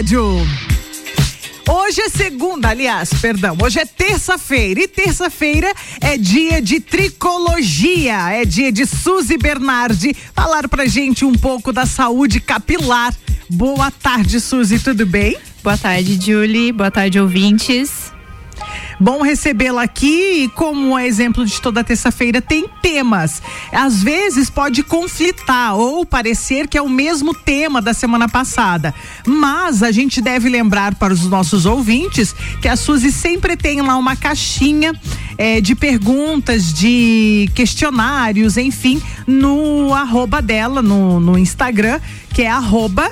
rádio. 0.00 0.46
Hoje 1.68 2.00
é 2.00 2.08
segunda, 2.08 2.70
aliás, 2.70 3.10
perdão, 3.20 3.56
hoje 3.62 3.78
é 3.78 3.84
terça-feira 3.84 4.80
e 4.80 4.88
terça-feira 4.88 5.72
é 6.00 6.16
dia 6.16 6.60
de 6.60 6.80
tricologia, 6.80 8.32
é 8.32 8.44
dia 8.44 8.72
de 8.72 8.86
Suzy 8.86 9.36
Bernardi 9.36 10.16
falar 10.34 10.68
pra 10.68 10.86
gente 10.86 11.24
um 11.24 11.34
pouco 11.34 11.70
da 11.70 11.84
saúde 11.84 12.40
capilar. 12.40 13.14
Boa 13.48 13.90
tarde, 13.90 14.40
Suzy, 14.40 14.78
tudo 14.78 15.04
bem? 15.04 15.36
Boa 15.62 15.76
tarde, 15.76 16.18
Julie. 16.20 16.72
Boa 16.72 16.90
tarde, 16.90 17.20
ouvintes. 17.20 18.09
Bom 19.02 19.22
recebê-la 19.22 19.84
aqui 19.84 20.44
e 20.44 20.48
como 20.50 20.98
é 20.98 21.06
exemplo 21.06 21.46
de 21.46 21.58
toda 21.58 21.82
terça-feira 21.82 22.42
tem 22.42 22.68
temas. 22.82 23.42
Às 23.72 24.02
vezes 24.02 24.50
pode 24.50 24.82
conflitar 24.82 25.74
ou 25.74 26.04
parecer 26.04 26.68
que 26.68 26.76
é 26.76 26.82
o 26.82 26.88
mesmo 26.88 27.32
tema 27.32 27.80
da 27.80 27.94
semana 27.94 28.28
passada, 28.28 28.94
mas 29.26 29.82
a 29.82 29.90
gente 29.90 30.20
deve 30.20 30.50
lembrar 30.50 30.94
para 30.96 31.14
os 31.14 31.24
nossos 31.24 31.64
ouvintes 31.64 32.34
que 32.60 32.68
a 32.68 32.76
Suzy 32.76 33.10
sempre 33.10 33.56
tem 33.56 33.80
lá 33.80 33.96
uma 33.96 34.16
caixinha 34.16 34.92
é, 35.38 35.62
de 35.62 35.74
perguntas, 35.74 36.70
de 36.70 37.50
questionários, 37.54 38.58
enfim, 38.58 39.00
no 39.26 39.94
arroba 39.94 40.42
dela, 40.42 40.82
no, 40.82 41.18
no 41.18 41.38
Instagram, 41.38 41.98
que 42.34 42.42
é 42.42 42.50
arroba 42.50 43.10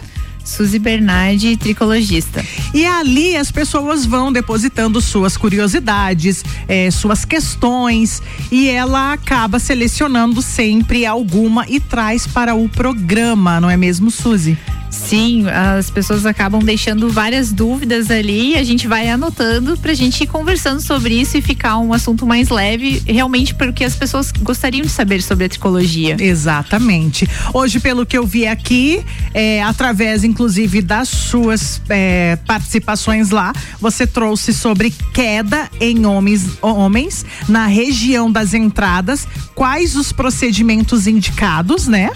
Suzy 0.49 0.79
Bernardi, 0.79 1.57
tricologista. 1.57 2.45
E 2.75 2.87
ali 2.87 3.37
as 3.37 3.53
pessoas 3.53 4.05
vão 4.05 4.33
depositando 4.33 5.01
suas 5.01 5.37
curiosidades, 5.37 6.45
eh, 6.67 6.91
suas 6.91 7.25
questões, 7.25 8.23
e 8.51 8.69
ela 8.69 9.13
acaba 9.13 9.59
selecionando 9.59 10.41
sempre 10.43 11.05
alguma 11.05 11.67
e 11.69 11.79
traz 11.79 12.27
para 12.27 12.55
o 12.55 12.69
programa, 12.69 13.61
não 13.61 13.71
é 13.71 13.77
mesmo, 13.77 14.11
Suzy? 14.11 14.57
Sim, 14.91 15.47
as 15.49 15.91
pessoas 15.91 16.27
acabam 16.27 16.63
deixando 16.63 17.11
várias 17.11 17.53
dúvidas 17.53 18.11
ali 18.11 18.57
a 18.57 18.65
gente 18.65 18.87
vai 18.87 19.09
anotando 19.09 19.77
pra 19.79 19.95
gente 19.95 20.23
ir 20.25 20.27
conversando 20.27 20.81
sobre 20.81 21.15
isso 21.15 21.37
e 21.37 21.43
ficar 21.43 21.79
um 21.79 21.93
assunto 21.93 22.27
mais 22.27 22.49
leve, 22.49 23.03
realmente 23.07 23.55
porque 23.55 23.85
as 23.85 23.95
pessoas 23.95 24.33
gostariam 24.33 24.83
de 24.83 24.91
saber 24.91 25.23
sobre 25.23 25.45
a 25.45 25.49
tricologia. 25.49 26.17
Exatamente. 26.19 27.29
Hoje, 27.53 27.81
pelo 27.81 28.05
que 28.05 28.17
eu 28.17 28.27
vi 28.27 28.47
aqui, 28.47 29.05
é, 29.33 29.63
através 29.63 30.25
inclusive 30.25 30.83
das 30.83 31.09
suas 31.09 31.81
é, 31.89 32.37
participações 32.47 33.31
lá, 33.31 33.53
você 33.81 34.07
trouxe 34.07 34.53
sobre 34.53 34.93
queda 35.13 35.71
em 35.81 36.05
homens, 36.07 36.59
homens 36.61 37.25
na 37.49 37.67
região 37.67 38.31
das 38.31 38.55
entradas, 38.55 39.27
quais 39.55 39.97
os 39.97 40.13
procedimentos 40.13 41.07
indicados, 41.07 41.87
né? 41.87 42.11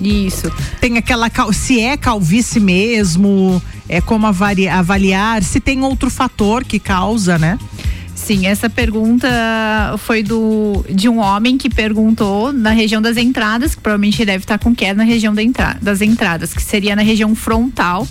Isso. 0.00 0.50
Tem 0.80 0.98
aquela 0.98 1.30
se 1.52 1.80
é 1.80 1.96
calvície 1.96 2.60
mesmo, 2.60 3.62
é 3.88 4.00
como 4.00 4.26
avaliar, 4.26 4.78
avaliar, 4.78 5.42
se 5.42 5.60
tem 5.60 5.82
outro 5.82 6.10
fator 6.10 6.64
que 6.64 6.78
causa, 6.78 7.38
né? 7.38 7.58
Sim, 8.14 8.46
essa 8.46 8.70
pergunta 8.70 9.28
foi 9.98 10.22
do 10.22 10.84
de 10.88 11.08
um 11.08 11.18
homem 11.18 11.58
que 11.58 11.68
perguntou 11.68 12.52
na 12.52 12.70
região 12.70 13.02
das 13.02 13.16
entradas, 13.16 13.74
que 13.74 13.80
provavelmente 13.82 14.24
deve 14.24 14.44
estar 14.44 14.58
com 14.58 14.74
queda 14.74 14.94
na 14.94 15.04
região 15.04 15.34
da 15.34 15.42
entra, 15.42 15.76
das 15.82 16.00
entradas, 16.00 16.54
que 16.54 16.62
seria 16.62 16.96
na 16.96 17.02
região 17.02 17.34
frontal 17.34 18.06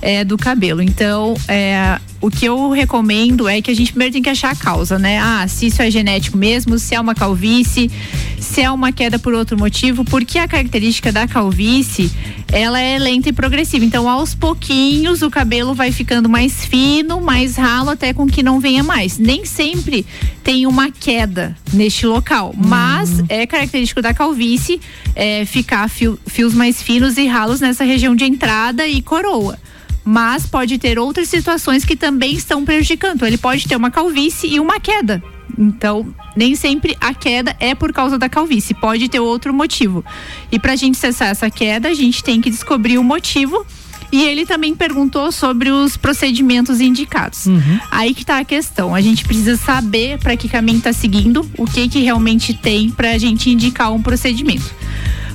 é, 0.00 0.24
do 0.24 0.36
cabelo. 0.36 0.82
Então, 0.82 1.34
é, 1.48 1.98
o 2.20 2.30
que 2.30 2.46
eu 2.46 2.70
recomendo 2.70 3.48
é 3.48 3.60
que 3.60 3.70
a 3.70 3.74
gente 3.74 3.92
primeiro 3.92 4.12
tem 4.12 4.22
que 4.22 4.28
achar 4.28 4.50
a 4.50 4.56
causa, 4.56 4.98
né? 4.98 5.18
Ah, 5.18 5.46
se 5.48 5.66
isso 5.66 5.82
é 5.82 5.90
genético 5.90 6.36
mesmo, 6.36 6.78
se 6.78 6.94
é 6.94 7.00
uma 7.00 7.14
calvície, 7.14 7.90
se 8.38 8.62
é 8.62 8.70
uma 8.70 8.90
queda 8.90 9.18
por 9.18 9.34
outro 9.34 9.58
motivo, 9.58 10.04
porque 10.04 10.38
a 10.38 10.48
característica 10.48 11.12
da 11.12 11.28
calvície, 11.28 12.10
ela 12.50 12.80
é 12.80 12.98
lenta 12.98 13.28
e 13.28 13.32
progressiva. 13.32 13.84
Então, 13.84 14.08
aos 14.08 14.34
pouquinhos, 14.34 15.22
o 15.22 15.30
cabelo 15.30 15.74
vai 15.74 15.92
ficando 15.92 16.28
mais 16.28 16.64
fino, 16.64 17.20
mais 17.20 17.56
ralo, 17.56 17.90
até 17.90 18.12
com 18.12 18.26
que 18.26 18.42
não 18.42 18.60
venha 18.60 18.82
mais. 18.82 19.18
Nem 19.18 19.44
sempre 19.44 20.06
tem 20.42 20.66
uma 20.66 20.90
queda 20.90 21.56
neste 21.72 22.06
local, 22.06 22.54
hum. 22.56 22.62
mas 22.66 23.22
é 23.28 23.46
característico 23.46 24.00
da 24.00 24.14
calvície 24.14 24.80
é, 25.14 25.44
ficar 25.44 25.88
fio, 25.88 26.18
fios 26.26 26.54
mais 26.54 26.82
finos 26.82 27.16
e 27.18 27.26
ralos 27.26 27.60
nessa 27.60 27.84
região 27.84 28.14
de 28.14 28.24
entrada 28.24 28.86
e 28.86 29.02
coroa 29.02 29.58
mas 30.06 30.46
pode 30.46 30.78
ter 30.78 31.00
outras 31.00 31.28
situações 31.28 31.84
que 31.84 31.96
também 31.96 32.34
estão 32.34 32.64
prejudicando. 32.64 33.26
Ele 33.26 33.36
pode 33.36 33.66
ter 33.66 33.74
uma 33.74 33.90
calvície 33.90 34.48
e 34.48 34.60
uma 34.60 34.78
queda. 34.78 35.20
Então, 35.58 36.14
nem 36.36 36.54
sempre 36.54 36.96
a 37.00 37.12
queda 37.12 37.56
é 37.58 37.74
por 37.74 37.92
causa 37.92 38.16
da 38.16 38.28
calvície, 38.28 38.72
pode 38.72 39.08
ter 39.08 39.18
outro 39.18 39.52
motivo. 39.52 40.04
E 40.52 40.60
para 40.60 40.74
a 40.74 40.76
gente 40.76 40.96
cessar 40.96 41.28
essa 41.28 41.50
queda, 41.50 41.88
a 41.88 41.94
gente 41.94 42.22
tem 42.22 42.40
que 42.40 42.50
descobrir 42.50 42.98
o 42.98 43.02
motivo. 43.04 43.66
E 44.12 44.22
ele 44.22 44.46
também 44.46 44.76
perguntou 44.76 45.32
sobre 45.32 45.70
os 45.70 45.96
procedimentos 45.96 46.80
indicados. 46.80 47.46
Uhum. 47.46 47.80
Aí 47.90 48.14
que 48.14 48.22
está 48.22 48.38
a 48.38 48.44
questão. 48.44 48.94
A 48.94 49.00
gente 49.00 49.24
precisa 49.24 49.56
saber 49.56 50.20
para 50.20 50.36
que 50.36 50.48
caminho 50.48 50.78
está 50.78 50.92
seguindo, 50.92 51.50
o 51.58 51.66
que 51.66 51.88
que 51.88 51.98
realmente 51.98 52.54
tem 52.54 52.88
para 52.90 53.10
a 53.10 53.18
gente 53.18 53.50
indicar 53.50 53.92
um 53.92 54.00
procedimento. 54.00 54.72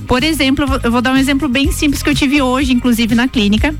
Por 0.07 0.23
exemplo, 0.23 0.65
eu 0.81 0.91
vou 0.91 1.01
dar 1.01 1.11
um 1.11 1.17
exemplo 1.17 1.49
bem 1.49 1.73
simples 1.73 2.01
que 2.01 2.09
eu 2.09 2.15
tive 2.15 2.41
hoje, 2.41 2.71
inclusive 2.71 3.13
na 3.13 3.27
clínica 3.27 3.75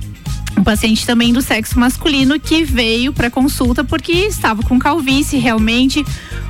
um 0.62 0.64
paciente 0.64 1.08
também 1.08 1.34
do 1.34 1.42
sexo 1.42 1.80
masculino 1.80 2.40
que 2.40 2.64
veio 2.64 3.12
para 3.12 3.32
consulta 3.32 3.84
porque 3.84 4.12
estava 4.12 4.62
com 4.62 4.78
calvície 4.78 5.40
realmente 5.40 6.06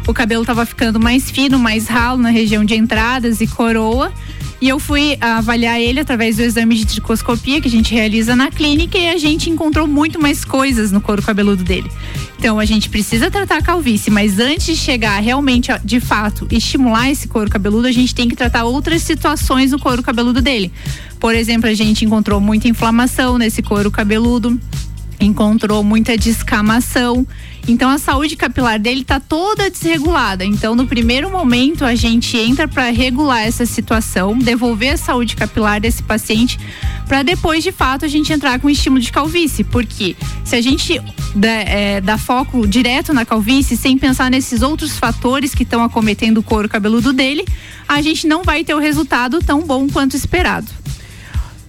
o 0.05 0.13
cabelo 0.13 0.41
estava 0.41 0.65
ficando 0.65 0.99
mais 0.99 1.31
fino, 1.31 1.57
mais 1.57 1.87
ralo 1.87 2.21
na 2.21 2.29
região 2.29 2.65
de 2.65 2.75
entradas 2.75 3.39
e 3.39 3.47
coroa. 3.47 4.11
E 4.59 4.67
eu 4.69 4.77
fui 4.79 5.17
avaliar 5.19 5.79
ele 5.79 5.99
através 5.99 6.35
do 6.35 6.43
exame 6.43 6.75
de 6.75 6.85
tricoscopia 6.85 7.61
que 7.61 7.67
a 7.67 7.71
gente 7.71 7.93
realiza 7.95 8.35
na 8.35 8.51
clínica 8.51 8.97
e 8.97 9.09
a 9.09 9.17
gente 9.17 9.49
encontrou 9.49 9.87
muito 9.87 10.19
mais 10.19 10.43
coisas 10.43 10.91
no 10.91 11.01
couro 11.01 11.21
cabeludo 11.21 11.63
dele. 11.63 11.89
Então 12.37 12.59
a 12.59 12.65
gente 12.65 12.89
precisa 12.89 13.31
tratar 13.31 13.57
a 13.57 13.61
calvície, 13.61 14.11
mas 14.11 14.39
antes 14.39 14.65
de 14.65 14.75
chegar 14.75 15.19
realmente 15.19 15.71
de 15.83 15.99
fato 15.99 16.47
estimular 16.51 17.09
esse 17.09 17.27
couro 17.27 17.49
cabeludo, 17.49 17.87
a 17.87 17.91
gente 17.91 18.13
tem 18.13 18.27
que 18.27 18.35
tratar 18.35 18.65
outras 18.65 19.01
situações 19.01 19.71
no 19.71 19.79
couro 19.79 20.03
cabeludo 20.03 20.41
dele. 20.41 20.71
Por 21.21 21.35
exemplo, 21.35 21.69
a 21.69 21.73
gente 21.75 22.03
encontrou 22.03 22.41
muita 22.41 22.67
inflamação 22.67 23.37
nesse 23.37 23.61
couro 23.61 23.91
cabeludo, 23.91 24.59
encontrou 25.19 25.83
muita 25.83 26.17
descamação. 26.17 27.27
Então 27.67 27.91
a 27.91 27.99
saúde 27.99 28.35
capilar 28.35 28.79
dele 28.79 29.01
está 29.01 29.19
toda 29.19 29.69
desregulada. 29.69 30.43
Então 30.43 30.75
no 30.75 30.87
primeiro 30.87 31.29
momento 31.29 31.85
a 31.85 31.93
gente 31.93 32.35
entra 32.35 32.67
para 32.67 32.89
regular 32.89 33.43
essa 33.43 33.67
situação, 33.67 34.35
devolver 34.35 34.95
a 34.95 34.97
saúde 34.97 35.35
capilar 35.35 35.79
desse 35.79 36.01
paciente, 36.01 36.59
para 37.07 37.21
depois 37.21 37.63
de 37.63 37.71
fato 37.71 38.03
a 38.03 38.07
gente 38.07 38.33
entrar 38.33 38.59
com 38.59 38.67
estímulo 38.67 38.99
de 38.99 39.11
calvície. 39.11 39.63
Porque 39.63 40.15
se 40.43 40.55
a 40.55 40.61
gente 40.61 40.99
dá, 41.35 41.49
é, 41.49 42.01
dá 42.01 42.17
foco 42.17 42.65
direto 42.65 43.13
na 43.13 43.25
calvície 43.25 43.77
sem 43.77 43.95
pensar 43.95 44.31
nesses 44.31 44.63
outros 44.63 44.97
fatores 44.97 45.53
que 45.53 45.61
estão 45.61 45.83
acometendo 45.83 46.39
o 46.39 46.43
couro 46.43 46.67
cabeludo 46.67 47.13
dele, 47.13 47.45
a 47.87 48.01
gente 48.01 48.25
não 48.25 48.41
vai 48.41 48.63
ter 48.63 48.73
o 48.73 48.79
resultado 48.79 49.37
tão 49.39 49.61
bom 49.61 49.87
quanto 49.87 50.17
esperado. 50.17 50.81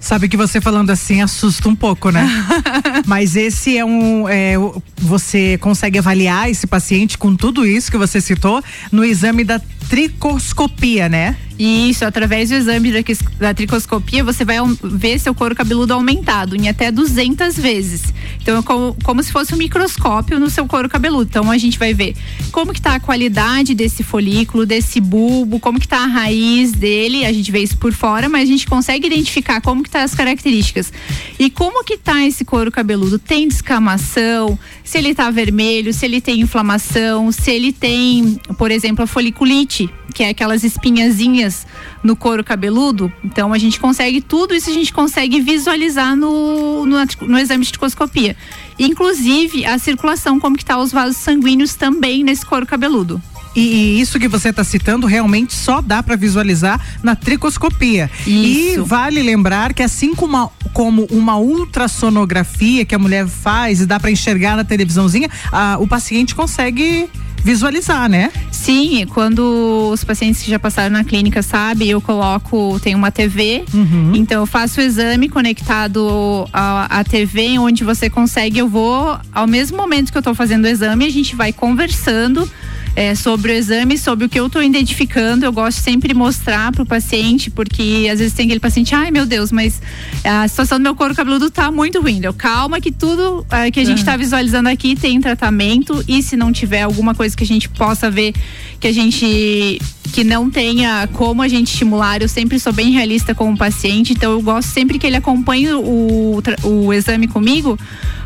Sabe 0.02 0.28
que 0.28 0.36
você 0.36 0.60
falando 0.60 0.90
assim 0.90 1.22
assusta 1.22 1.68
um 1.68 1.76
pouco, 1.76 2.10
né? 2.10 2.28
Mas 3.06 3.36
esse 3.36 3.78
é 3.78 3.84
um. 3.84 4.28
É, 4.28 4.54
você 5.00 5.56
consegue 5.58 5.96
avaliar 5.96 6.50
esse 6.50 6.66
paciente 6.66 7.16
com 7.16 7.36
tudo 7.36 7.64
isso 7.64 7.88
que 7.88 7.96
você 7.96 8.20
citou 8.20 8.60
no 8.90 9.04
exame 9.04 9.44
da 9.44 9.60
tricoscopia, 9.88 11.08
né? 11.08 11.36
Isso, 11.64 12.04
através 12.04 12.48
do 12.48 12.56
exame 12.56 12.92
da 13.38 13.54
tricoscopia, 13.54 14.24
você 14.24 14.44
vai 14.44 14.56
ver 14.82 15.20
seu 15.20 15.32
couro 15.32 15.54
cabeludo 15.54 15.94
aumentado 15.94 16.56
em 16.56 16.68
até 16.68 16.90
200 16.90 17.56
vezes. 17.56 18.12
Então, 18.42 18.58
é 18.58 18.62
como, 18.62 18.96
como 19.04 19.22
se 19.22 19.30
fosse 19.30 19.54
um 19.54 19.56
microscópio 19.56 20.40
no 20.40 20.50
seu 20.50 20.66
couro 20.66 20.88
cabeludo. 20.88 21.28
Então, 21.30 21.48
a 21.52 21.56
gente 21.56 21.78
vai 21.78 21.94
ver 21.94 22.16
como 22.50 22.72
que 22.72 22.82
tá 22.82 22.96
a 22.96 23.00
qualidade 23.00 23.76
desse 23.76 24.02
folículo, 24.02 24.66
desse 24.66 25.00
bulbo, 25.00 25.60
como 25.60 25.78
que 25.78 25.86
tá 25.86 25.98
a 25.98 26.06
raiz 26.06 26.72
dele. 26.72 27.24
A 27.24 27.32
gente 27.32 27.52
vê 27.52 27.60
isso 27.60 27.78
por 27.78 27.92
fora, 27.92 28.28
mas 28.28 28.42
a 28.42 28.46
gente 28.46 28.66
consegue 28.66 29.06
identificar 29.06 29.60
como 29.60 29.84
que 29.84 29.90
tá 29.90 30.02
as 30.02 30.16
características. 30.16 30.92
E 31.38 31.48
como 31.48 31.84
que 31.84 31.96
tá 31.96 32.26
esse 32.26 32.44
couro 32.44 32.72
cabeludo? 32.72 33.20
Tem 33.20 33.46
descamação? 33.46 34.58
Se 34.82 34.98
ele 34.98 35.14
tá 35.14 35.30
vermelho? 35.30 35.94
Se 35.94 36.06
ele 36.06 36.20
tem 36.20 36.40
inflamação? 36.40 37.30
Se 37.30 37.52
ele 37.52 37.72
tem, 37.72 38.36
por 38.58 38.72
exemplo, 38.72 39.04
a 39.04 39.06
foliculite, 39.06 39.88
que 40.12 40.22
é 40.22 40.28
aquelas 40.28 40.64
espinhazinhas 40.64 41.66
no 42.02 42.14
couro 42.14 42.44
cabeludo. 42.44 43.12
Então 43.24 43.52
a 43.52 43.58
gente 43.58 43.80
consegue 43.80 44.20
tudo 44.20 44.54
isso 44.54 44.70
a 44.70 44.72
gente 44.72 44.92
consegue 44.92 45.40
visualizar 45.40 46.14
no, 46.16 46.86
no, 46.86 46.96
no 47.22 47.38
exame 47.38 47.64
de 47.64 47.70
tricoscopia. 47.70 48.36
Inclusive 48.78 49.64
a 49.66 49.78
circulação, 49.78 50.38
como 50.38 50.56
que 50.56 50.64
tá 50.64 50.78
os 50.78 50.92
vasos 50.92 51.16
sanguíneos 51.16 51.74
também 51.74 52.22
nesse 52.22 52.44
couro 52.44 52.66
cabeludo. 52.66 53.20
E, 53.54 54.00
isso 54.00 54.18
que 54.18 54.28
você 54.28 54.48
está 54.48 54.64
citando 54.64 55.06
realmente 55.06 55.54
só 55.54 55.80
dá 55.80 56.02
para 56.02 56.16
visualizar 56.16 56.80
na 57.02 57.14
tricoscopia. 57.14 58.10
Isso. 58.20 58.28
E 58.28 58.76
vale 58.78 59.22
lembrar 59.22 59.74
que 59.74 59.82
assim 59.82 60.14
como 60.14 60.36
uma, 60.36 60.50
como 60.72 61.06
uma 61.10 61.36
ultrassonografia 61.36 62.84
que 62.84 62.94
a 62.94 62.98
mulher 62.98 63.26
faz 63.26 63.80
e 63.80 63.86
dá 63.86 64.00
para 64.00 64.10
enxergar 64.10 64.56
na 64.56 64.64
televisãozinha, 64.64 65.28
a, 65.50 65.76
o 65.78 65.86
paciente 65.86 66.34
consegue 66.34 67.08
visualizar, 67.42 68.08
né? 68.08 68.30
Sim, 68.50 69.06
quando 69.12 69.90
os 69.92 70.04
pacientes 70.04 70.42
que 70.42 70.50
já 70.50 70.58
passaram 70.58 70.90
na 70.90 71.04
clínica 71.04 71.42
sabem, 71.42 71.88
eu 71.88 72.00
coloco, 72.00 72.78
tem 72.80 72.94
uma 72.94 73.10
TV, 73.10 73.64
uhum. 73.74 74.12
então 74.14 74.42
eu 74.42 74.46
faço 74.46 74.80
o 74.80 74.82
exame 74.82 75.28
conectado 75.28 76.48
à, 76.52 77.02
TV, 77.02 77.58
onde 77.58 77.82
você 77.82 78.08
consegue, 78.08 78.58
eu 78.58 78.68
vou, 78.68 79.18
ao 79.32 79.46
mesmo 79.46 79.76
momento 79.76 80.12
que 80.12 80.16
eu 80.16 80.20
estou 80.20 80.34
fazendo 80.34 80.64
o 80.64 80.68
exame, 80.68 81.04
a 81.04 81.10
gente 81.10 81.34
vai 81.34 81.52
conversando 81.52 82.48
é, 82.94 83.14
sobre 83.14 83.52
o 83.52 83.54
exame, 83.54 83.96
sobre 83.96 84.26
o 84.26 84.28
que 84.28 84.38
eu 84.38 84.46
estou 84.46 84.62
identificando. 84.62 85.44
Eu 85.44 85.52
gosto 85.52 85.78
sempre 85.78 86.08
de 86.08 86.14
mostrar 86.14 86.72
para 86.72 86.82
o 86.82 86.86
paciente, 86.86 87.50
porque 87.50 88.08
às 88.10 88.18
vezes 88.18 88.34
tem 88.34 88.46
aquele 88.46 88.60
paciente, 88.60 88.94
ai 88.94 89.10
meu 89.10 89.26
Deus, 89.26 89.50
mas 89.50 89.80
a 90.24 90.46
situação 90.46 90.78
do 90.78 90.82
meu 90.82 90.94
couro 90.94 91.14
cabeludo 91.14 91.46
está 91.46 91.70
muito 91.70 92.00
ruim. 92.00 92.20
Eu, 92.22 92.34
calma 92.34 92.80
que 92.80 92.92
tudo 92.92 93.46
é, 93.50 93.70
que 93.70 93.80
a 93.80 93.84
gente 93.84 93.98
está 93.98 94.16
visualizando 94.16 94.68
aqui 94.68 94.94
tem 94.94 95.20
tratamento 95.20 96.04
e 96.06 96.22
se 96.22 96.36
não 96.36 96.52
tiver 96.52 96.82
alguma 96.82 97.14
coisa 97.14 97.36
que 97.36 97.44
a 97.44 97.46
gente 97.46 97.68
possa 97.68 98.10
ver 98.10 98.32
que 98.78 98.88
a 98.88 98.92
gente 98.92 99.80
que 100.12 100.24
não 100.24 100.50
tenha 100.50 101.08
como 101.14 101.40
a 101.40 101.48
gente 101.48 101.72
estimular, 101.72 102.20
eu 102.20 102.28
sempre 102.28 102.58
sou 102.58 102.72
bem 102.72 102.90
realista 102.90 103.34
com 103.34 103.50
o 103.50 103.56
paciente, 103.56 104.12
então 104.12 104.32
eu 104.32 104.42
gosto 104.42 104.68
sempre 104.68 104.98
que 104.98 105.06
ele 105.06 105.16
acompanhe 105.16 105.72
o, 105.72 106.42
o 106.62 106.92
exame 106.92 107.26
comigo 107.26 107.78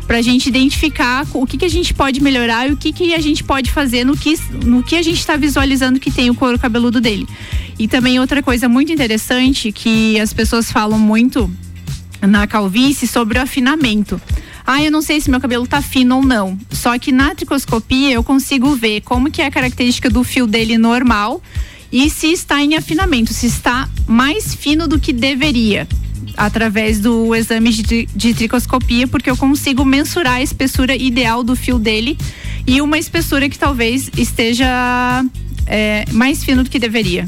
para 0.07 0.17
a 0.17 0.21
gente 0.21 0.47
identificar 0.47 1.27
o 1.33 1.45
que, 1.45 1.57
que 1.57 1.65
a 1.65 1.69
gente 1.69 1.93
pode 1.93 2.21
melhorar 2.21 2.69
e 2.69 2.71
o 2.71 2.77
que, 2.77 2.93
que 2.93 3.13
a 3.13 3.19
gente 3.19 3.43
pode 3.43 3.69
fazer 3.69 4.05
no 4.05 4.15
que, 4.15 4.35
no 4.63 4.81
que 4.81 4.95
a 4.95 5.01
gente 5.01 5.19
está 5.19 5.35
visualizando 5.35 5.99
que 5.99 6.09
tem 6.09 6.29
o 6.29 6.35
couro 6.35 6.57
cabeludo 6.57 7.01
dele. 7.01 7.27
E 7.77 7.87
também 7.87 8.17
outra 8.17 8.41
coisa 8.41 8.69
muito 8.69 8.91
interessante 8.91 9.71
que 9.71 10.17
as 10.19 10.31
pessoas 10.31 10.71
falam 10.71 10.97
muito 10.97 11.51
na 12.21 12.47
calvície 12.47 13.05
sobre 13.05 13.37
o 13.37 13.41
afinamento. 13.41 14.19
Ah, 14.65 14.81
eu 14.81 14.91
não 14.91 15.01
sei 15.01 15.19
se 15.19 15.29
meu 15.29 15.39
cabelo 15.39 15.67
tá 15.67 15.81
fino 15.81 16.17
ou 16.17 16.23
não. 16.23 16.57
Só 16.71 16.97
que 16.97 17.11
na 17.11 17.35
tricoscopia 17.35 18.13
eu 18.13 18.23
consigo 18.23 18.75
ver 18.75 19.01
como 19.01 19.29
que 19.29 19.41
é 19.41 19.45
a 19.45 19.51
característica 19.51 20.09
do 20.09 20.23
fio 20.23 20.47
dele 20.47 20.77
normal 20.77 21.41
e 21.91 22.09
se 22.09 22.31
está 22.31 22.61
em 22.61 22.75
afinamento, 22.75 23.33
se 23.33 23.45
está 23.45 23.89
mais 24.05 24.55
fino 24.55 24.87
do 24.87 24.99
que 24.99 25.13
deveria 25.13 25.87
através 26.37 26.99
do 26.99 27.33
exame 27.35 27.73
de, 27.73 28.07
de 28.15 28.33
tricoscopia, 28.33 29.07
porque 29.07 29.29
eu 29.29 29.35
consigo 29.35 29.83
mensurar 29.83 30.35
a 30.35 30.41
espessura 30.41 30.95
ideal 30.95 31.43
do 31.43 31.55
fio 31.55 31.79
dele 31.79 32.17
e 32.65 32.79
uma 32.79 32.99
espessura 32.99 33.49
que 33.49 33.57
talvez 33.57 34.11
esteja 34.15 35.25
é, 35.65 36.05
mais 36.11 36.43
fino 36.43 36.63
do 36.63 36.69
que 36.69 36.77
deveria. 36.77 37.25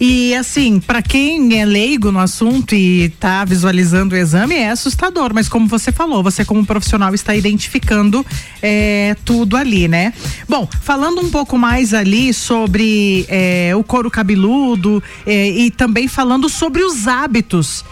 E 0.00 0.34
assim, 0.34 0.78
para 0.78 1.02
quem 1.02 1.60
é 1.60 1.64
leigo 1.64 2.12
no 2.12 2.20
assunto 2.20 2.74
e 2.74 3.04
está 3.04 3.44
visualizando 3.44 4.14
o 4.14 4.18
exame, 4.18 4.54
é 4.54 4.70
assustador. 4.70 5.32
Mas 5.34 5.48
como 5.48 5.66
você 5.66 5.90
falou, 5.90 6.22
você 6.22 6.44
como 6.44 6.64
profissional 6.64 7.14
está 7.14 7.34
identificando 7.34 8.24
é, 8.62 9.16
tudo 9.24 9.56
ali, 9.56 9.88
né? 9.88 10.12
Bom, 10.48 10.68
falando 10.82 11.20
um 11.20 11.30
pouco 11.30 11.58
mais 11.58 11.92
ali 11.92 12.32
sobre 12.32 13.26
é, 13.28 13.72
o 13.74 13.82
couro 13.82 14.10
cabeludo 14.10 15.02
é, 15.26 15.48
e 15.48 15.70
também 15.70 16.06
falando 16.06 16.48
sobre 16.48 16.82
os 16.84 17.08
hábitos 17.08 17.84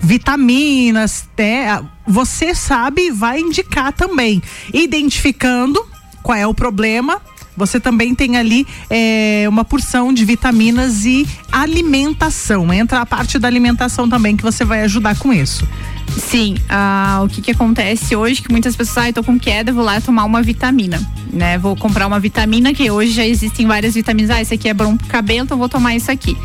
vitaminas, 0.00 1.28
né? 1.38 1.80
Você 2.08 2.56
sabe, 2.56 3.12
vai 3.12 3.38
indicar 3.38 3.92
também, 3.92 4.42
identificando 4.74 5.86
qual 6.24 6.36
é 6.36 6.46
o 6.46 6.52
problema 6.52 7.20
você 7.56 7.78
também 7.78 8.14
tem 8.14 8.36
ali 8.36 8.66
é, 8.88 9.44
uma 9.48 9.64
porção 9.64 10.12
de 10.12 10.24
vitaminas 10.24 11.04
e 11.04 11.26
alimentação. 11.50 12.72
Entra 12.72 13.00
a 13.00 13.06
parte 13.06 13.38
da 13.38 13.48
alimentação 13.48 14.08
também 14.08 14.36
que 14.36 14.42
você 14.42 14.64
vai 14.64 14.82
ajudar 14.82 15.18
com 15.18 15.32
isso. 15.32 15.66
Sim, 16.18 16.56
ah, 16.68 17.22
o 17.24 17.28
que 17.28 17.40
que 17.40 17.50
acontece 17.50 18.14
hoje 18.14 18.42
que 18.42 18.50
muitas 18.50 18.76
pessoas, 18.76 19.06
ah, 19.06 19.12
eu 19.14 19.24
com 19.24 19.38
queda, 19.38 19.72
vou 19.72 19.84
lá 19.84 20.00
tomar 20.00 20.24
uma 20.24 20.42
vitamina, 20.42 21.00
né? 21.32 21.56
Vou 21.56 21.74
comprar 21.74 22.06
uma 22.06 22.20
vitamina 22.20 22.74
que 22.74 22.90
hoje 22.90 23.12
já 23.12 23.26
existem 23.26 23.66
várias 23.66 23.94
vitaminas, 23.94 24.30
ah, 24.30 24.40
esse 24.40 24.54
aqui 24.54 24.68
é 24.68 24.74
bom 24.74 24.96
pro 24.96 25.06
cabelo, 25.06 25.44
então 25.44 25.56
vou 25.56 25.68
tomar 25.68 25.96
isso 25.96 26.10
aqui. 26.10 26.36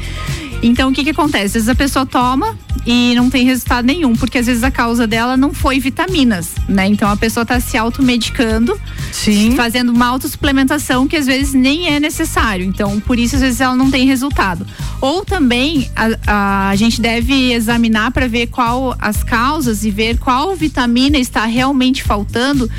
Então, 0.61 0.89
o 0.89 0.93
que 0.93 1.03
que 1.03 1.11
acontece? 1.11 1.45
Às 1.45 1.53
vezes 1.53 1.69
a 1.69 1.75
pessoa 1.75 2.05
toma 2.05 2.57
e 2.85 3.13
não 3.15 3.29
tem 3.29 3.45
resultado 3.45 3.85
nenhum, 3.85 4.15
porque 4.15 4.37
às 4.37 4.45
vezes 4.45 4.63
a 4.63 4.71
causa 4.71 5.05
dela 5.05 5.35
não 5.35 5.53
foi 5.53 5.77
vitaminas, 5.77 6.55
né? 6.69 6.87
Então 6.87 7.09
a 7.09 7.17
pessoa 7.17 7.41
está 7.41 7.59
se 7.59 7.77
automedicando, 7.77 8.79
Sim. 9.11 9.51
fazendo 9.57 9.91
uma 9.91 10.07
autossuplementação 10.07 11.05
que 11.05 11.17
às 11.17 11.25
vezes 11.25 11.53
nem 11.53 11.89
é 11.89 11.99
necessário. 11.99 12.65
Então, 12.65 12.99
por 13.01 13.19
isso 13.19 13.35
às 13.35 13.41
vezes 13.41 13.59
ela 13.59 13.75
não 13.75 13.91
tem 13.91 14.05
resultado. 14.07 14.65
Ou 15.01 15.25
também 15.25 15.91
a, 15.95 16.69
a, 16.69 16.75
gente 16.77 17.01
deve 17.01 17.51
examinar 17.51 18.11
para 18.11 18.27
ver 18.27 18.47
qual 18.47 18.95
as 18.99 19.21
causas 19.21 19.83
e 19.83 19.91
ver 19.91 20.17
qual 20.17 20.55
vitamina 20.55 21.17
está 21.17 21.45
realmente 21.45 22.03
faltando 22.03 22.69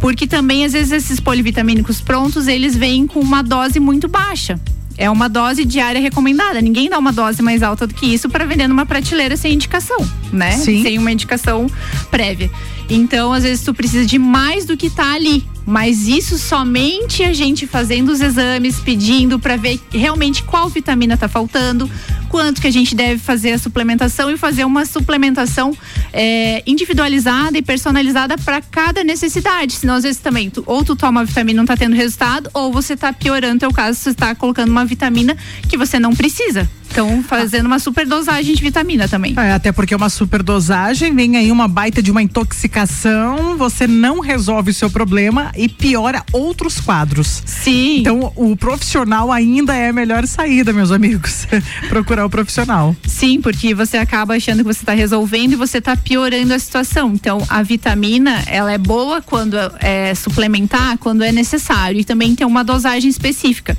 porque 0.00 0.28
também 0.28 0.64
às 0.64 0.72
vezes 0.72 0.92
esses 0.92 1.18
polivitamínicos 1.18 2.00
prontos 2.00 2.46
eles 2.46 2.76
vêm 2.76 3.06
com 3.06 3.18
uma 3.18 3.42
dose 3.42 3.80
muito 3.80 4.06
baixa 4.06 4.58
é 4.98 5.08
uma 5.08 5.28
dose 5.28 5.64
diária 5.64 6.00
recomendada. 6.00 6.60
Ninguém 6.60 6.90
dá 6.90 6.98
uma 6.98 7.12
dose 7.12 7.40
mais 7.40 7.62
alta 7.62 7.86
do 7.86 7.94
que 7.94 8.04
isso 8.04 8.28
para 8.28 8.44
vender 8.44 8.66
numa 8.66 8.84
prateleira 8.84 9.36
sem 9.36 9.54
indicação, 9.54 9.98
né? 10.32 10.50
Sim. 10.52 10.82
Sem 10.82 10.98
uma 10.98 11.12
indicação 11.12 11.68
prévia. 12.10 12.50
Então, 12.90 13.32
às 13.32 13.44
vezes, 13.44 13.64
tu 13.64 13.72
precisa 13.72 14.04
de 14.04 14.18
mais 14.18 14.64
do 14.64 14.76
que 14.76 14.90
tá 14.90 15.12
ali. 15.12 15.46
Mas 15.68 16.08
isso 16.08 16.38
somente 16.38 17.22
a 17.22 17.34
gente 17.34 17.66
fazendo 17.66 18.08
os 18.08 18.22
exames, 18.22 18.80
pedindo 18.80 19.38
para 19.38 19.54
ver 19.54 19.78
realmente 19.90 20.42
qual 20.42 20.66
vitamina 20.70 21.12
está 21.12 21.28
faltando, 21.28 21.90
quanto 22.30 22.62
que 22.62 22.66
a 22.66 22.70
gente 22.70 22.94
deve 22.94 23.18
fazer 23.18 23.52
a 23.52 23.58
suplementação 23.58 24.30
e 24.30 24.38
fazer 24.38 24.64
uma 24.64 24.86
suplementação 24.86 25.76
é, 26.10 26.62
individualizada 26.66 27.58
e 27.58 27.60
personalizada 27.60 28.38
para 28.38 28.62
cada 28.62 29.04
necessidade. 29.04 29.74
Senão, 29.74 29.96
às 29.96 30.04
vezes, 30.04 30.22
também, 30.22 30.48
tu, 30.48 30.64
ou 30.64 30.82
tu 30.82 30.96
toma 30.96 31.20
a 31.20 31.24
vitamina 31.24 31.52
e 31.52 31.56
não 31.56 31.64
está 31.64 31.76
tendo 31.76 31.94
resultado, 31.94 32.48
ou 32.54 32.72
você 32.72 32.94
está 32.94 33.12
piorando 33.12 33.56
o 33.56 33.60
teu 33.60 33.70
caso, 33.70 33.98
você 33.98 34.08
está 34.08 34.34
colocando 34.34 34.70
uma 34.70 34.86
vitamina 34.86 35.36
que 35.68 35.76
você 35.76 35.98
não 35.98 36.14
precisa. 36.16 36.66
Então, 36.98 37.22
fazendo 37.22 37.66
uma 37.66 37.78
super 37.78 38.04
dosagem 38.04 38.56
de 38.56 38.60
vitamina 38.60 39.06
também. 39.06 39.32
É, 39.36 39.52
até 39.52 39.70
porque 39.70 39.94
uma 39.94 40.08
super 40.08 40.42
dosagem 40.42 41.14
vem 41.14 41.36
aí 41.36 41.52
uma 41.52 41.68
baita 41.68 42.02
de 42.02 42.10
uma 42.10 42.20
intoxicação, 42.20 43.56
você 43.56 43.86
não 43.86 44.18
resolve 44.18 44.72
o 44.72 44.74
seu 44.74 44.90
problema 44.90 45.52
e 45.56 45.68
piora 45.68 46.24
outros 46.32 46.80
quadros. 46.80 47.40
Sim. 47.46 48.00
Então, 48.00 48.32
o 48.34 48.56
profissional 48.56 49.30
ainda 49.30 49.76
é 49.76 49.90
a 49.90 49.92
melhor 49.92 50.26
saída, 50.26 50.72
meus 50.72 50.90
amigos. 50.90 51.46
Procurar 51.88 52.26
o 52.26 52.30
profissional. 52.30 52.96
Sim, 53.06 53.40
porque 53.40 53.72
você 53.74 53.96
acaba 53.96 54.34
achando 54.34 54.58
que 54.58 54.64
você 54.64 54.80
está 54.80 54.92
resolvendo 54.92 55.52
e 55.52 55.56
você 55.56 55.78
está 55.78 55.96
piorando 55.96 56.52
a 56.52 56.58
situação. 56.58 57.12
Então, 57.14 57.40
a 57.48 57.62
vitamina, 57.62 58.42
ela 58.48 58.72
é 58.72 58.78
boa 58.78 59.22
quando 59.22 59.56
é 59.78 60.16
suplementar, 60.16 60.98
quando 60.98 61.22
é 61.22 61.30
necessário 61.30 62.00
e 62.00 62.04
também 62.04 62.34
tem 62.34 62.44
uma 62.44 62.64
dosagem 62.64 63.08
específica 63.08 63.78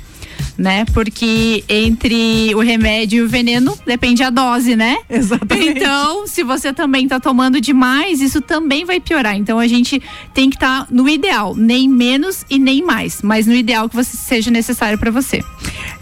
né? 0.60 0.84
Porque 0.92 1.64
entre 1.66 2.54
o 2.54 2.60
remédio 2.60 3.22
e 3.22 3.26
o 3.26 3.28
veneno 3.28 3.74
depende 3.86 4.22
a 4.22 4.28
dose, 4.28 4.76
né? 4.76 4.98
Exatamente. 5.08 5.78
Então, 5.80 6.26
se 6.26 6.44
você 6.44 6.70
também 6.70 7.08
tá 7.08 7.18
tomando 7.18 7.58
demais, 7.60 8.20
isso 8.20 8.42
também 8.42 8.84
vai 8.84 9.00
piorar. 9.00 9.36
Então 9.36 9.58
a 9.58 9.66
gente 9.66 10.02
tem 10.34 10.50
que 10.50 10.56
estar 10.56 10.84
tá 10.84 10.88
no 10.90 11.08
ideal, 11.08 11.54
nem 11.56 11.88
menos 11.88 12.44
e 12.50 12.58
nem 12.58 12.84
mais, 12.84 13.22
mas 13.22 13.46
no 13.46 13.54
ideal 13.54 13.88
que 13.88 13.96
você 13.96 14.14
seja 14.14 14.50
necessário 14.50 14.98
para 14.98 15.10
você. 15.10 15.42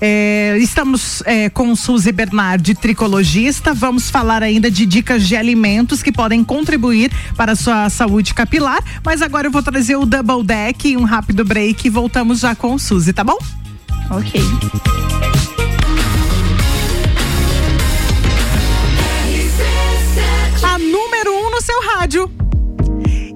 É, 0.00 0.58
estamos 0.60 1.22
é, 1.24 1.48
com 1.48 1.76
Suzy 1.76 2.10
Bernardi, 2.10 2.74
tricologista. 2.74 3.72
Vamos 3.72 4.10
falar 4.10 4.42
ainda 4.42 4.68
de 4.68 4.84
dicas 4.84 5.28
de 5.28 5.36
alimentos 5.36 6.02
que 6.02 6.10
podem 6.10 6.42
contribuir 6.42 7.12
para 7.36 7.52
a 7.52 7.56
sua 7.56 7.88
saúde 7.90 8.34
capilar. 8.34 8.82
Mas 9.04 9.22
agora 9.22 9.46
eu 9.46 9.52
vou 9.52 9.62
trazer 9.62 9.94
o 9.94 10.04
Double 10.04 10.44
Deck, 10.44 10.96
um 10.96 11.04
rápido 11.04 11.44
break 11.44 11.86
e 11.86 11.90
voltamos 11.90 12.40
já 12.40 12.56
com 12.56 12.76
Suzy, 12.76 13.12
tá 13.12 13.22
bom? 13.22 13.38
Ok. 14.10 14.40
A 20.62 20.78
número 20.78 21.30
um 21.30 21.50
no 21.50 21.60
seu 21.60 21.78
rádio. 21.82 22.30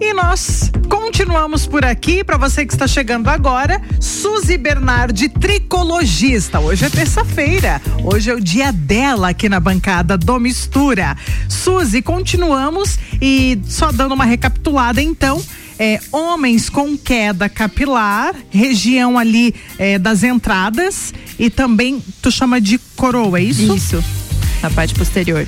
E 0.00 0.14
nós 0.14 0.73
continuamos 0.88 1.67
por 1.67 1.85
aqui. 1.85 2.25
Para 2.25 2.38
você 2.38 2.64
que 2.64 2.73
está 2.73 2.87
chegando 2.87 3.29
agora, 3.29 3.83
Suzy 4.00 4.57
Bernardi, 4.57 5.29
tricologista. 5.29 6.59
Hoje 6.59 6.87
é 6.87 6.88
terça-feira. 6.88 7.81
Hoje 8.02 8.31
é 8.31 8.35
o 8.35 8.41
dia 8.41 8.73
dela 8.73 9.29
aqui 9.29 9.50
na 9.50 9.61
bancada 9.61 10.17
do 10.17 10.41
Mistura. 10.41 11.14
Suzy, 11.50 12.00
continuamos 12.00 12.99
e 13.21 13.61
só 13.67 13.93
dando 13.93 14.14
uma 14.14 14.25
recapitulada 14.25 15.02
então 15.02 15.43
é, 15.83 15.99
homens 16.12 16.71
com 16.71 16.97
queda 16.97 17.49
capilar, 17.49 18.37
região 18.51 19.19
ali 19.19 19.53
é, 19.77 19.99
das 19.99 20.23
entradas 20.23 21.12
e 21.37 21.51
também 21.51 22.01
tu 22.23 22.31
chama 22.31 22.61
de 22.61 22.79
coroa, 22.95 23.41
é 23.41 23.43
isso? 23.43 23.75
Isso, 23.75 24.05
na 24.62 24.71
parte 24.71 24.95
posterior. 24.95 25.45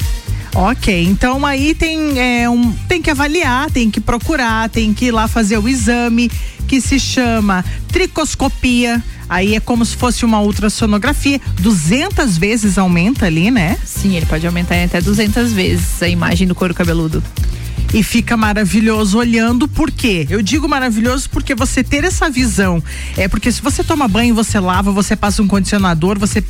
Ok, 0.52 1.04
então 1.04 1.46
aí 1.46 1.72
tem, 1.72 2.18
é, 2.18 2.50
um, 2.50 2.72
tem 2.88 3.00
que 3.00 3.10
avaliar, 3.10 3.70
tem 3.70 3.88
que 3.88 4.00
procurar, 4.00 4.68
tem 4.70 4.92
que 4.92 5.04
ir 5.06 5.10
lá 5.12 5.28
fazer 5.28 5.56
o 5.56 5.68
exame 5.68 6.28
que 6.66 6.80
se 6.80 6.98
chama 6.98 7.64
tricoscopia. 7.92 9.00
Aí 9.28 9.54
é 9.54 9.60
como 9.60 9.84
se 9.84 9.96
fosse 9.96 10.24
uma 10.24 10.40
ultrassonografia. 10.40 11.40
200 11.60 12.36
vezes 12.36 12.76
aumenta 12.76 13.26
ali, 13.26 13.52
né? 13.52 13.78
Sim, 13.84 14.16
ele 14.16 14.26
pode 14.26 14.44
aumentar 14.44 14.82
até 14.82 15.00
200 15.00 15.52
vezes 15.52 16.02
a 16.02 16.08
imagem 16.08 16.48
do 16.48 16.56
couro 16.56 16.74
cabeludo. 16.74 17.22
E 17.92 18.02
fica 18.02 18.36
maravilhoso 18.36 19.18
olhando. 19.18 19.68
Por 19.68 19.90
quê? 19.90 20.26
Eu 20.30 20.42
digo 20.42 20.68
maravilhoso 20.68 21.28
porque 21.30 21.54
você 21.54 21.82
ter 21.84 22.04
essa 22.04 22.30
visão. 22.30 22.82
É 23.16 23.28
porque 23.28 23.50
se 23.50 23.60
você 23.60 23.84
toma 23.84 24.08
banho, 24.08 24.34
você 24.34 24.58
lava, 24.58 24.90
você 24.92 25.14
passa 25.14 25.42
um 25.42 25.48
condicionador, 25.48 26.18
você 26.18 26.42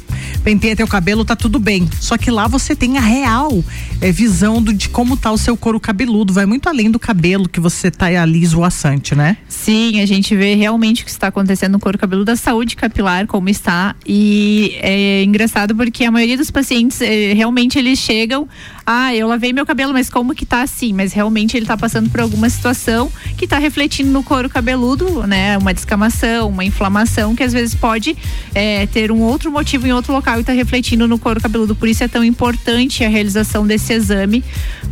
penteia 0.42 0.76
teu 0.76 0.86
cabelo, 0.86 1.24
tá 1.24 1.36
tudo 1.36 1.58
bem. 1.58 1.88
Só 2.00 2.16
que 2.16 2.30
lá 2.30 2.46
você 2.46 2.74
tem 2.76 2.98
a 2.98 3.00
real 3.00 3.64
é, 4.00 4.12
visão 4.12 4.62
do, 4.62 4.72
de 4.72 4.88
como 4.88 5.16
tá 5.16 5.30
o 5.30 5.38
seu 5.38 5.56
couro 5.56 5.80
cabeludo. 5.80 6.32
Vai 6.32 6.46
muito 6.46 6.68
além 6.68 6.90
do 6.90 6.98
cabelo 6.98 7.48
que 7.48 7.60
você 7.60 7.90
tá 7.90 8.06
ali 8.06 8.42
esvoaçante, 8.42 9.14
né? 9.14 9.36
Sim, 9.48 10.00
a 10.00 10.06
gente 10.06 10.34
vê 10.36 10.54
realmente 10.54 11.02
o 11.02 11.04
que 11.04 11.10
está 11.10 11.28
acontecendo 11.28 11.72
no 11.72 11.80
couro 11.80 11.98
cabeludo, 11.98 12.30
a 12.30 12.36
saúde 12.36 12.76
capilar, 12.76 13.26
como 13.26 13.48
está. 13.48 13.94
E 14.06 14.76
é 14.80 15.22
engraçado 15.22 15.74
porque 15.74 16.04
a 16.04 16.10
maioria 16.10 16.36
dos 16.36 16.50
pacientes 16.50 17.00
é, 17.00 17.32
realmente 17.32 17.78
eles 17.78 17.98
chegam 17.98 18.48
ah, 18.86 19.14
eu 19.14 19.26
lavei 19.26 19.52
meu 19.52 19.64
cabelo, 19.64 19.92
mas 19.92 20.10
como 20.10 20.34
que 20.34 20.44
tá 20.44 20.62
assim? 20.62 20.92
Mas 20.92 21.12
realmente 21.12 21.56
ele 21.56 21.64
tá 21.64 21.76
passando 21.76 22.10
por 22.10 22.20
alguma 22.20 22.48
situação 22.50 23.10
que 23.36 23.46
tá 23.46 23.58
refletindo 23.58 24.10
no 24.10 24.22
couro 24.22 24.48
cabeludo, 24.48 25.26
né? 25.26 25.56
Uma 25.56 25.72
descamação, 25.72 26.48
uma 26.50 26.64
inflamação 26.64 27.34
que 27.34 27.42
às 27.42 27.52
vezes 27.52 27.74
pode 27.74 28.16
é, 28.54 28.86
ter 28.86 29.10
um 29.10 29.20
outro 29.20 29.50
motivo 29.50 29.86
em 29.86 29.92
outro 29.92 30.12
local 30.12 30.38
e 30.38 30.44
tá 30.44 30.52
refletindo 30.52 31.08
no 31.08 31.18
couro 31.18 31.40
cabeludo. 31.40 31.74
Por 31.74 31.88
isso 31.88 32.04
é 32.04 32.08
tão 32.08 32.22
importante 32.22 33.02
a 33.02 33.08
realização 33.08 33.66
desse 33.66 33.92
exame 33.92 34.44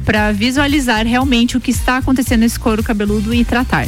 para 0.04 0.32
visualizar 0.32 1.06
realmente 1.06 1.56
o 1.56 1.60
que 1.60 1.70
está 1.70 1.98
acontecendo 1.98 2.40
nesse 2.40 2.58
couro 2.58 2.82
cabeludo 2.82 3.34
e 3.34 3.44
tratar. 3.44 3.86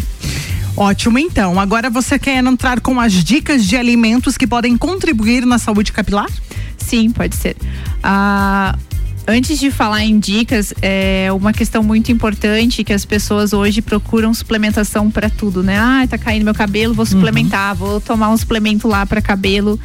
Ótimo, 0.77 1.19
então. 1.19 1.59
Agora 1.59 1.89
você 1.89 2.19
quer 2.19 2.45
entrar 2.45 2.81
com 2.81 3.01
as 3.01 3.13
dicas 3.13 3.65
de 3.65 3.77
alimentos 3.77 4.37
que 4.37 4.47
podem 4.47 4.77
contribuir 4.77 5.47
na 5.47 5.57
saúde 5.57 5.93
capilar? 5.93 6.29
Sim, 6.77 7.11
pode 7.11 7.37
ser. 7.37 7.57
Ah, 8.03 8.77
Antes 9.27 9.59
de 9.59 9.71
falar 9.71 10.05
em 10.05 10.19
dicas, 10.19 10.75
é 10.83 11.33
uma 11.33 11.51
questão 11.51 11.83
muito 11.83 12.13
importante 12.13 12.85
que 12.85 12.93
as 12.93 13.07
pessoas 13.07 13.55
hoje 13.55 13.81
procuram 13.81 14.35
suplementação 14.35 15.11
para 15.11 15.31
tudo, 15.31 15.63
né? 15.63 15.79
Ah, 15.79 16.07
tá 16.07 16.19
caindo 16.19 16.45
meu 16.45 16.53
cabelo, 16.53 16.93
vou 16.93 17.07
suplementar, 17.07 17.73
uhum. 17.73 17.77
vou 17.77 18.01
tomar 18.03 18.29
um 18.29 18.37
suplemento 18.37 18.87
lá 18.87 19.07
para 19.07 19.23
cabelo. 19.23 19.81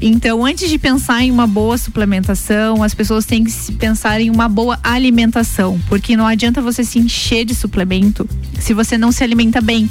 Então, 0.00 0.42
antes 0.42 0.70
de 0.70 0.78
pensar 0.78 1.22
em 1.22 1.30
uma 1.30 1.46
boa 1.46 1.76
suplementação, 1.76 2.82
as 2.82 2.94
pessoas 2.94 3.26
têm 3.26 3.44
que 3.44 3.52
pensar 3.72 4.22
em 4.22 4.30
uma 4.30 4.48
boa 4.48 4.78
alimentação, 4.82 5.78
porque 5.86 6.16
não 6.16 6.26
adianta 6.26 6.62
você 6.62 6.82
se 6.82 6.98
encher 6.98 7.44
de 7.44 7.54
suplemento 7.54 8.26
se 8.58 8.72
você 8.72 8.96
não 8.96 9.12
se 9.12 9.22
alimenta 9.22 9.60
bem. 9.60 9.90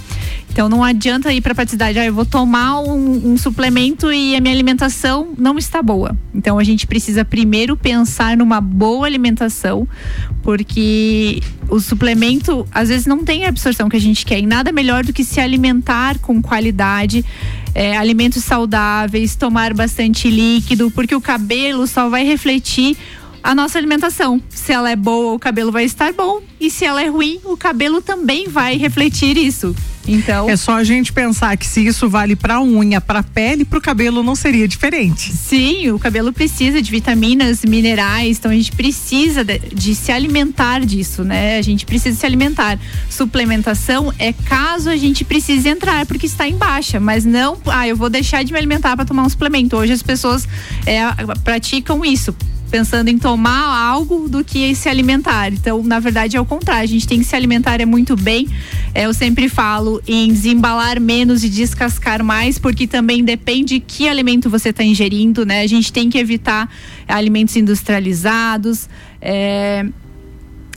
Então, 0.57 0.67
não 0.67 0.83
adianta 0.83 1.31
ir 1.31 1.39
para 1.39 1.51
a 1.51 1.55
praticidade, 1.55 1.99
ah, 1.99 2.05
eu 2.07 2.11
vou 2.11 2.25
tomar 2.25 2.79
um, 2.79 3.33
um 3.33 3.37
suplemento 3.37 4.11
e 4.11 4.35
a 4.35 4.41
minha 4.41 4.51
alimentação 4.51 5.35
não 5.37 5.55
está 5.55 5.83
boa. 5.83 6.17
Então, 6.33 6.57
a 6.57 6.63
gente 6.63 6.87
precisa 6.87 7.23
primeiro 7.23 7.77
pensar 7.77 8.35
numa 8.35 8.59
boa 8.59 9.05
alimentação, 9.05 9.87
porque 10.41 11.43
o 11.69 11.79
suplemento 11.79 12.67
às 12.71 12.89
vezes 12.89 13.05
não 13.05 13.23
tem 13.23 13.45
a 13.45 13.49
absorção 13.49 13.87
que 13.87 13.97
a 13.97 14.01
gente 14.01 14.25
quer. 14.25 14.39
E 14.39 14.47
nada 14.47 14.71
melhor 14.71 15.05
do 15.05 15.13
que 15.13 15.23
se 15.23 15.39
alimentar 15.39 16.17
com 16.17 16.41
qualidade, 16.41 17.23
é, 17.75 17.95
alimentos 17.95 18.43
saudáveis, 18.43 19.35
tomar 19.35 19.75
bastante 19.75 20.27
líquido, 20.27 20.89
porque 20.89 21.13
o 21.13 21.21
cabelo 21.21 21.85
só 21.85 22.09
vai 22.09 22.25
refletir 22.25 22.97
a 23.43 23.53
nossa 23.53 23.77
alimentação. 23.77 24.41
Se 24.49 24.73
ela 24.73 24.89
é 24.89 24.95
boa, 24.95 25.33
o 25.33 25.39
cabelo 25.39 25.71
vai 25.71 25.85
estar 25.85 26.11
bom. 26.13 26.41
E 26.59 26.71
se 26.71 26.83
ela 26.83 26.99
é 26.99 27.07
ruim, 27.07 27.39
o 27.45 27.55
cabelo 27.55 28.01
também 28.01 28.47
vai 28.47 28.75
refletir 28.75 29.37
isso. 29.37 29.75
Então. 30.07 30.49
É 30.49 30.55
só 30.55 30.73
a 30.73 30.83
gente 30.83 31.11
pensar 31.13 31.55
que 31.57 31.65
se 31.65 31.85
isso 31.85 32.09
vale 32.09 32.35
para 32.35 32.61
unha, 32.61 32.99
para 33.01 33.21
pele, 33.23 33.65
para 33.65 33.79
o 33.79 33.81
cabelo 33.81 34.23
não 34.23 34.35
seria 34.35 34.67
diferente. 34.67 35.31
Sim, 35.31 35.91
o 35.91 35.99
cabelo 35.99 36.31
precisa 36.31 36.81
de 36.81 36.89
vitaminas, 36.89 37.63
minerais, 37.63 38.37
então 38.37 38.51
a 38.51 38.53
gente 38.53 38.71
precisa 38.71 39.43
de, 39.43 39.59
de 39.59 39.95
se 39.95 40.11
alimentar 40.11 40.85
disso, 40.85 41.23
né? 41.23 41.57
A 41.57 41.61
gente 41.61 41.85
precisa 41.85 42.17
se 42.17 42.25
alimentar. 42.25 42.79
Suplementação 43.09 44.13
é 44.17 44.33
caso 44.33 44.89
a 44.89 44.97
gente 44.97 45.23
precise 45.23 45.67
entrar 45.67 46.05
porque 46.05 46.25
está 46.25 46.47
em 46.47 46.55
baixa, 46.55 46.99
mas 46.99 47.25
não, 47.25 47.57
ah, 47.67 47.87
eu 47.87 47.95
vou 47.95 48.09
deixar 48.09 48.43
de 48.43 48.51
me 48.51 48.57
alimentar 48.57 48.95
para 48.95 49.05
tomar 49.05 49.23
um 49.23 49.29
suplemento. 49.29 49.75
Hoje 49.75 49.93
as 49.93 50.03
pessoas 50.03 50.47
é, 50.85 51.01
praticam 51.43 52.03
isso 52.05 52.35
pensando 52.69 53.09
em 53.09 53.17
tomar 53.17 53.89
algo 53.89 54.27
do 54.29 54.43
que 54.43 54.75
se 54.75 54.89
alimentar. 54.89 55.51
Então, 55.51 55.81
na 55.83 55.99
verdade, 55.99 56.37
é 56.37 56.41
o 56.41 56.45
contrário. 56.45 56.83
A 56.83 56.87
gente 56.87 57.07
tem 57.07 57.19
que 57.19 57.25
se 57.25 57.35
alimentar 57.35 57.81
é 57.81 57.85
muito 57.85 58.15
bem. 58.15 58.47
É, 58.93 59.05
eu 59.05 59.13
sempre 59.13 59.49
falo 59.49 60.01
em 60.07 60.31
desembalar 60.31 60.99
menos 60.99 61.43
e 61.43 61.49
descascar 61.49 62.23
mais, 62.23 62.59
porque 62.59 62.87
também 62.87 63.23
depende 63.23 63.79
que 63.79 64.07
alimento 64.07 64.49
você 64.49 64.69
está 64.69 64.83
ingerindo, 64.83 65.45
né? 65.45 65.61
A 65.61 65.67
gente 65.67 65.91
tem 65.91 66.09
que 66.09 66.17
evitar 66.17 66.69
alimentos 67.07 67.55
industrializados. 67.55 68.89
É, 69.21 69.85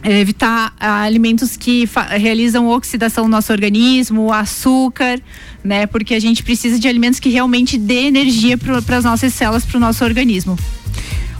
é 0.02 0.18
evitar 0.18 0.74
ah, 0.80 1.02
alimentos 1.02 1.58
que 1.58 1.86
realizam 2.18 2.68
oxidação 2.68 3.24
no 3.24 3.30
nosso 3.30 3.52
organismo, 3.52 4.32
açúcar, 4.32 5.20
né? 5.62 5.86
Porque 5.86 6.14
a 6.14 6.20
gente 6.20 6.42
precisa 6.42 6.78
de 6.78 6.88
alimentos 6.88 7.20
que 7.20 7.28
realmente 7.28 7.76
dê 7.76 8.06
energia 8.06 8.56
para 8.56 8.96
as 8.96 9.04
nossas 9.04 9.34
células, 9.34 9.64
para 9.64 9.76
o 9.76 9.80
nosso 9.80 10.02
organismo. 10.02 10.56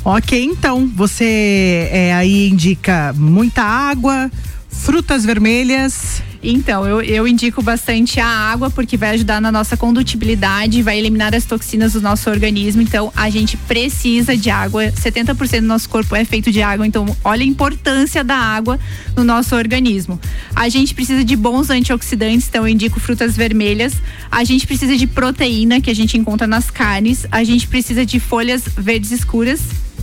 Ok, 0.02 0.42
então 0.42 0.86
você 0.86 1.88
é, 1.92 2.14
aí 2.14 2.48
indica 2.48 3.12
muita 3.14 3.62
água, 3.62 4.30
frutas 4.70 5.26
vermelhas. 5.26 6.22
Então, 6.42 6.86
eu, 6.86 7.02
eu 7.02 7.28
indico 7.28 7.60
bastante 7.60 8.18
a 8.18 8.26
água, 8.26 8.70
porque 8.70 8.96
vai 8.96 9.10
ajudar 9.10 9.42
na 9.42 9.52
nossa 9.52 9.76
condutibilidade, 9.76 10.82
vai 10.82 10.98
eliminar 10.98 11.34
as 11.34 11.44
toxinas 11.44 11.92
do 11.92 12.00
nosso 12.00 12.30
organismo. 12.30 12.80
Então, 12.80 13.12
a 13.14 13.28
gente 13.28 13.58
precisa 13.58 14.34
de 14.34 14.48
água. 14.48 14.86
70% 14.86 15.60
do 15.60 15.66
nosso 15.66 15.86
corpo 15.90 16.16
é 16.16 16.24
feito 16.24 16.50
de 16.50 16.62
água. 16.62 16.86
Então, 16.86 17.14
olha 17.22 17.42
a 17.42 17.46
importância 17.46 18.24
da 18.24 18.36
água 18.36 18.80
no 19.14 19.22
nosso 19.22 19.54
organismo. 19.54 20.18
A 20.56 20.70
gente 20.70 20.94
precisa 20.94 21.22
de 21.22 21.36
bons 21.36 21.68
antioxidantes, 21.68 22.48
então 22.48 22.66
eu 22.66 22.68
indico 22.68 22.98
frutas 22.98 23.36
vermelhas. 23.36 23.92
A 24.30 24.42
gente 24.42 24.66
precisa 24.66 24.96
de 24.96 25.06
proteína, 25.06 25.78
que 25.78 25.90
a 25.90 25.94
gente 25.94 26.16
encontra 26.16 26.46
nas 26.46 26.70
carnes. 26.70 27.26
A 27.30 27.44
gente 27.44 27.68
precisa 27.68 28.06
de 28.06 28.18
folhas 28.18 28.64
verdes 28.78 29.10
escuras 29.10 29.60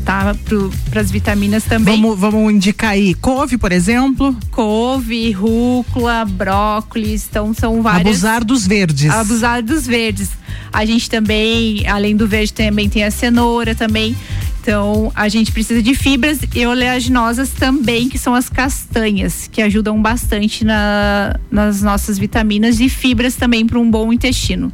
tá? 0.08 0.34
Para 0.90 1.02
as 1.02 1.12
vitaminas 1.12 1.66
também. 1.66 2.02
Vamos, 2.02 2.18
vamos 2.18 2.54
indicar 2.54 2.92
aí 2.92 3.14
couve, 3.14 3.58
por 3.58 3.74
exemplo? 3.74 4.34
Couve, 4.52 5.32
rúcula, 5.32 6.24
brócolis, 6.24 7.28
então 7.30 7.54
são 7.54 7.82
várias. 7.82 8.24
Abusar 8.24 8.46
dos 8.46 8.66
verdes. 8.66 9.12
Abusar 9.12 9.62
dos 9.62 9.86
verdes. 9.86 10.30
A 10.72 10.86
gente 10.86 11.10
também, 11.10 11.86
além 11.88 12.16
do 12.16 12.26
verde, 12.26 12.54
também 12.54 12.88
tem 12.88 13.04
a 13.04 13.12
cenoura 13.12 13.76
também. 13.76 14.16
Então, 14.62 15.12
a 15.14 15.28
gente 15.28 15.52
precisa 15.52 15.82
de 15.82 15.94
fibras 15.94 16.40
e 16.56 16.66
oleaginosas 16.66 17.50
também, 17.50 18.08
que 18.08 18.18
são 18.18 18.34
as 18.34 18.48
castanhas, 18.48 19.50
que 19.52 19.62
ajudam 19.62 20.02
bastante 20.02 20.64
na, 20.64 21.38
nas 21.52 21.82
nossas 21.82 22.18
vitaminas 22.18 22.80
e 22.80 22.88
fibras 22.88 23.36
também 23.36 23.66
para 23.66 23.80
um 23.80 23.90
bom 23.90 24.12
intestino. 24.14 24.72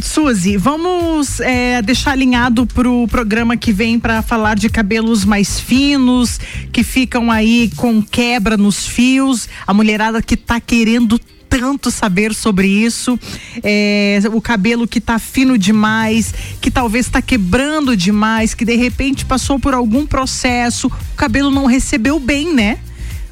Suzy, 0.00 0.56
vamos 0.56 1.40
é, 1.40 1.80
deixar 1.82 2.12
alinhado 2.12 2.66
pro 2.66 3.06
programa 3.08 3.56
que 3.56 3.72
vem 3.72 3.98
para 3.98 4.22
falar 4.22 4.56
de 4.56 4.68
cabelos 4.68 5.24
mais 5.24 5.60
finos, 5.60 6.38
que 6.72 6.82
ficam 6.82 7.30
aí 7.30 7.70
com 7.76 8.02
quebra 8.02 8.56
nos 8.56 8.86
fios, 8.86 9.48
a 9.66 9.74
mulherada 9.74 10.22
que 10.22 10.36
tá 10.36 10.60
querendo 10.60 11.18
tanto 11.48 11.90
saber 11.90 12.34
sobre 12.34 12.68
isso. 12.68 13.18
É, 13.62 14.20
o 14.32 14.40
cabelo 14.40 14.86
que 14.86 15.00
tá 15.00 15.18
fino 15.18 15.56
demais, 15.56 16.34
que 16.60 16.70
talvez 16.70 17.06
está 17.06 17.22
quebrando 17.22 17.96
demais, 17.96 18.54
que 18.54 18.64
de 18.64 18.76
repente 18.76 19.24
passou 19.24 19.58
por 19.58 19.74
algum 19.74 20.06
processo, 20.06 20.88
o 20.88 21.16
cabelo 21.16 21.50
não 21.50 21.66
recebeu 21.66 22.18
bem, 22.18 22.52
né? 22.52 22.78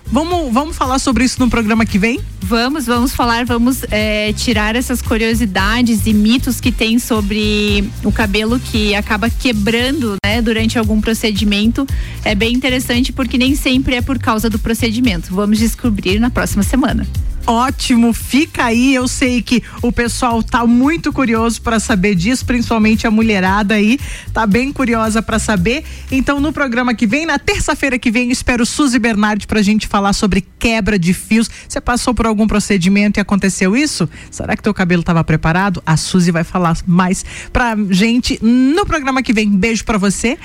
Vamos, 0.07 0.53
vamos 0.53 0.77
falar 0.77 0.99
sobre 0.99 1.25
isso 1.25 1.41
no 1.41 1.51
programa 1.51 1.85
que 1.85 1.99
vem? 1.99 2.21
Vamos, 2.41 2.87
vamos 2.87 3.15
falar, 3.15 3.45
vamos 3.45 3.85
é, 3.91 4.33
tirar 4.35 4.77
essas 4.77 5.01
curiosidades 5.01 6.07
e 6.07 6.13
mitos 6.13 6.61
que 6.61 6.71
tem 6.71 6.99
sobre 6.99 7.89
o 8.05 8.13
cabelo 8.13 8.61
que 8.61 8.95
acaba 8.95 9.31
quebrando, 9.31 10.17
né, 10.25 10.43
durante 10.43 10.79
algum 10.79 11.01
procedimento. 11.01 11.87
É 12.25 12.35
bem 12.35 12.55
interessante 12.55 13.13
porque 13.13 13.39
nem 13.39 13.57
sempre 13.57 13.95
é 13.95 14.03
por 14.03 14.19
causa 14.19 14.51
do 14.51 14.59
procedimento. 14.59 15.35
Vamos 15.35 15.59
descobrir 15.59 16.21
na 16.21 16.31
próxima 16.31 16.63
semana. 16.63 17.07
Ótimo, 17.47 18.13
fica 18.15 18.65
aí. 18.65 18.95
Eu 18.95 19.07
sei 19.07 19.43
que 19.43 19.63
o 19.83 19.93
pessoal 19.93 20.43
tá 20.43 20.67
muito 20.67 21.13
curioso 21.13 21.61
para 21.61 21.79
saber 21.79 22.15
disso, 22.15 22.45
principalmente 22.47 23.07
a 23.07 23.11
mulherada 23.11 23.75
aí, 23.75 23.99
tá 24.33 24.47
bem 24.47 24.73
curiosa 24.73 25.21
para 25.21 25.39
saber. 25.39 25.85
Então, 26.11 26.41
no 26.41 26.53
programa 26.53 26.95
que 26.95 27.07
vem, 27.07 27.27
na 27.27 27.39
terça-feira 27.39 27.99
que 27.99 28.11
vem, 28.11 28.31
espero 28.31 28.65
Suzy 28.65 28.99
Bernardi 28.99 29.47
pra 29.47 29.61
gente 29.61 29.87
falar 29.87 30.15
sobre 30.15 30.45
quebra 30.59 30.99
de 30.99 31.13
fios. 31.13 31.51
Você 31.69 31.81
passou 31.81 32.15
por 32.15 32.27
algum 32.27 32.47
procedimento 32.47 33.19
e 33.19 33.21
aconteceu 33.21 33.77
isso? 33.77 34.09
Será 34.31 34.57
que 34.57 34.63
teu 34.63 34.73
cabelo 34.73 35.01
estava 35.01 35.23
preparado? 35.23 35.83
A 35.85 35.97
Suzy 35.97 36.31
vai 36.31 36.45
falar 36.45 36.79
mais 36.87 37.25
pra 37.53 37.77
gente 37.91 38.39
no 38.43 38.87
programa 38.87 39.23
que 39.23 39.33
vem. 39.35 39.51
Beijo 39.51 39.85
para 39.85 39.99
você. 39.99 40.39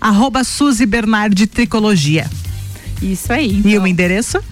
Arroba 0.00 0.42
Suzy 0.42 0.86
Bernardi 0.86 1.46
Tricologia. 1.46 2.28
Isso 3.00 3.32
aí. 3.32 3.58
Então. 3.58 3.70
E 3.70 3.74
o 3.74 3.76
então. 3.76 3.86
endereço? 3.86 4.42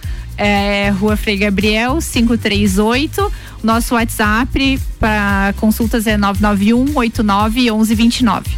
É 0.41 0.89
Rua 0.89 1.17
Frei 1.17 1.37
Gabriel, 1.37 1.99
538. 2.01 3.33
Nosso 3.63 3.95
WhatsApp 3.95 4.81
para 4.99 5.53
consultas 5.59 6.07
é 6.07 6.17
991 6.17 6.97
89 6.97 7.61
1129. 7.61 8.51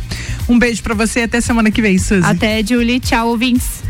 Um 0.48 0.58
beijo 0.58 0.80
para 0.82 0.94
você 0.94 1.22
até 1.22 1.40
semana 1.40 1.72
que 1.72 1.82
vem, 1.82 1.98
Suzy. 1.98 2.22
Até, 2.24 2.64
Julie. 2.64 3.00
Tchau, 3.00 3.28
ouvintes. 3.28 3.81